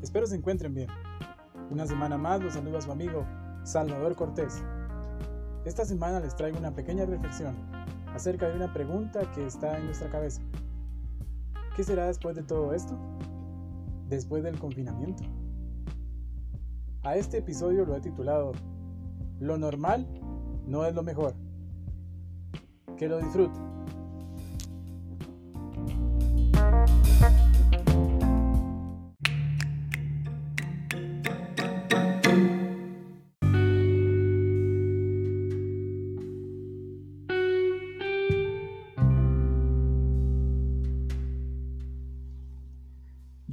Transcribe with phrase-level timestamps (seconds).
[0.00, 0.88] Espero se encuentren bien.
[1.70, 3.26] Una semana más los saluda su amigo
[3.64, 4.62] Salvador Cortés.
[5.66, 7.54] Esta semana les traigo una pequeña reflexión
[8.14, 10.40] acerca de una pregunta que está en nuestra cabeza.
[11.76, 12.98] ¿Qué será después de todo esto?
[14.08, 15.24] Después del confinamiento.
[17.02, 18.52] A este episodio lo he titulado
[19.38, 20.06] Lo normal
[20.66, 21.34] no es lo mejor.
[22.96, 23.77] Que lo disfruten.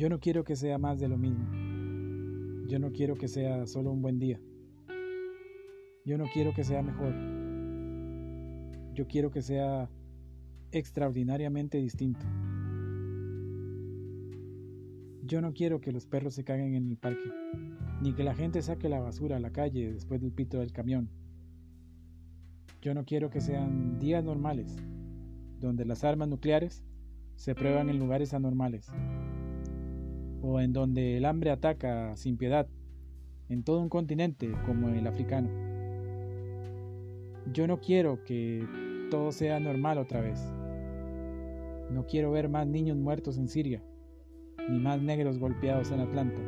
[0.05, 1.48] Yo no quiero que sea más de lo mismo.
[2.68, 4.40] Yo no quiero que sea solo un buen día.
[6.05, 7.12] Yo no quiero que sea mejor.
[8.93, 9.90] Yo quiero que sea
[10.71, 12.24] extraordinariamente distinto.
[15.24, 17.32] Yo no quiero que los perros se caguen en el parque,
[18.04, 21.10] ni que la gente saque la basura a la calle después del pito del camión.
[22.80, 24.77] Yo no quiero que sean días normales,
[25.60, 26.84] donde las armas nucleares
[27.37, 28.91] se prueban en lugares anormales
[30.46, 32.68] o en donde el hambre ataca sin piedad
[33.49, 35.49] en todo un continente como el africano.
[37.52, 38.65] Yo no quiero que
[39.10, 40.40] todo sea normal otra vez.
[41.91, 43.84] No quiero ver más niños muertos en Siria,
[44.70, 46.41] ni más negros golpeados en Atlanta.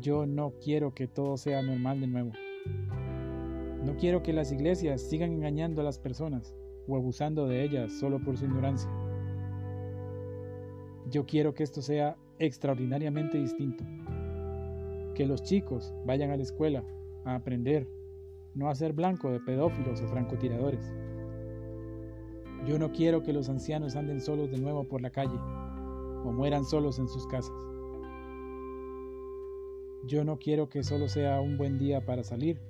[0.00, 2.32] Yo no quiero que todo sea normal de nuevo.
[3.84, 6.54] No quiero que las iglesias sigan engañando a las personas
[6.86, 8.90] o abusando de ellas solo por su ignorancia.
[11.10, 13.82] Yo quiero que esto sea extraordinariamente distinto.
[15.14, 16.84] Que los chicos vayan a la escuela
[17.24, 17.88] a aprender,
[18.54, 20.92] no a ser blanco de pedófilos o francotiradores.
[22.66, 25.38] Yo no quiero que los ancianos anden solos de nuevo por la calle
[26.24, 27.56] o mueran solos en sus casas.
[30.06, 32.60] Yo no quiero que solo sea un buen día para salir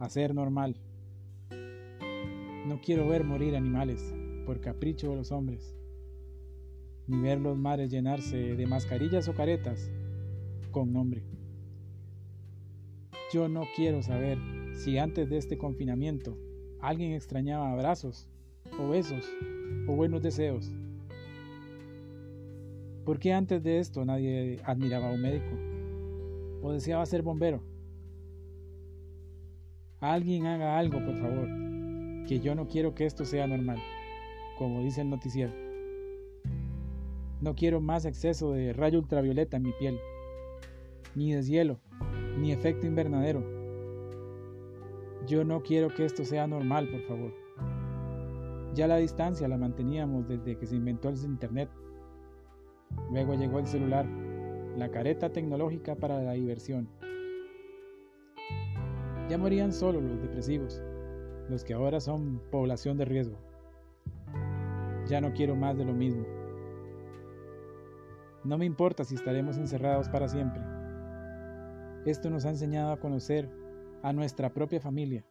[0.00, 0.74] a ser normal.
[2.66, 4.12] No quiero ver morir animales
[4.46, 5.76] por capricho de los hombres
[7.06, 9.90] ni ver los mares llenarse de mascarillas o caretas
[10.70, 11.22] con nombre.
[13.32, 14.38] Yo no quiero saber
[14.74, 16.36] si antes de este confinamiento
[16.80, 18.28] alguien extrañaba abrazos
[18.78, 19.24] o besos
[19.86, 20.70] o buenos deseos.
[23.04, 25.56] ¿Por qué antes de esto nadie admiraba a un médico
[26.62, 27.62] o deseaba ser bombero?
[30.00, 31.48] Alguien haga algo, por favor,
[32.26, 33.78] que yo no quiero que esto sea normal,
[34.58, 35.61] como dice el noticiero.
[37.42, 39.98] No quiero más exceso de rayo ultravioleta en mi piel,
[41.16, 41.80] ni deshielo,
[42.38, 43.42] ni efecto invernadero.
[45.26, 47.34] Yo no quiero que esto sea normal, por favor.
[48.74, 51.68] Ya la distancia la manteníamos desde que se inventó el Internet.
[53.10, 54.06] Luego llegó el celular,
[54.76, 56.88] la careta tecnológica para la diversión.
[59.28, 60.80] Ya morían solo los depresivos,
[61.50, 63.36] los que ahora son población de riesgo.
[65.08, 66.41] Ya no quiero más de lo mismo.
[68.44, 70.62] No me importa si estaremos encerrados para siempre.
[72.04, 73.48] Esto nos ha enseñado a conocer
[74.02, 75.24] a nuestra propia familia,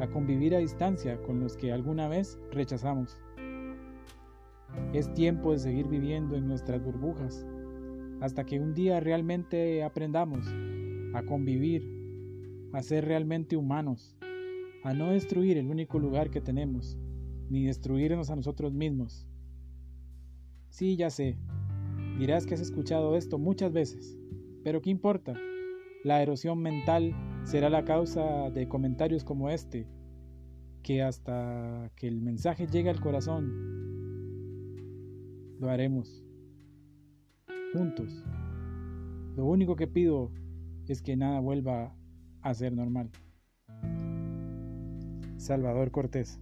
[0.00, 3.22] a convivir a distancia con los que alguna vez rechazamos.
[4.92, 7.46] Es tiempo de seguir viviendo en nuestras burbujas
[8.20, 10.46] hasta que un día realmente aprendamos
[11.14, 11.88] a convivir,
[12.72, 14.16] a ser realmente humanos,
[14.82, 16.98] a no destruir el único lugar que tenemos,
[17.48, 19.28] ni destruirnos a nosotros mismos.
[20.70, 21.38] Sí, ya sé,
[22.20, 24.18] Dirás que has escuchado esto muchas veces,
[24.62, 25.32] pero ¿qué importa?
[26.04, 27.14] La erosión mental
[27.44, 29.86] será la causa de comentarios como este,
[30.82, 33.50] que hasta que el mensaje llegue al corazón,
[35.60, 36.22] lo haremos
[37.72, 38.22] juntos.
[39.34, 40.30] Lo único que pido
[40.88, 41.96] es que nada vuelva
[42.42, 43.08] a ser normal.
[45.38, 46.38] Salvador Cortés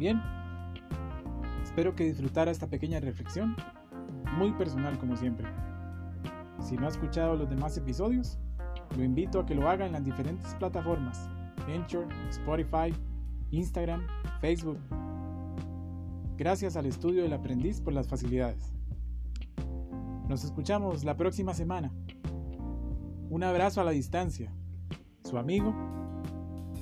[0.00, 0.18] Bien,
[1.62, 3.54] espero que disfrutara esta pequeña reflexión,
[4.38, 5.46] muy personal como siempre.
[6.58, 8.38] Si no ha escuchado los demás episodios,
[8.96, 11.28] lo invito a que lo haga en las diferentes plataformas,
[11.68, 12.94] Anchor, Spotify,
[13.50, 14.06] Instagram,
[14.40, 14.78] Facebook.
[16.38, 18.72] Gracias al estudio del aprendiz por las facilidades.
[20.30, 21.92] Nos escuchamos la próxima semana.
[23.28, 24.50] Un abrazo a la distancia.
[25.24, 25.74] Su amigo,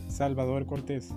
[0.07, 1.13] Salvador Cortés.